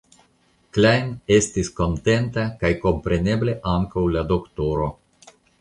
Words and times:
Klajn 0.77 1.11
estis 1.35 1.69
kontenta 1.81 2.47
kaj 2.63 2.73
kompreneble 2.87 3.57
ankaŭ 3.77 4.07
la 4.19 4.29
doktoro. 4.37 4.93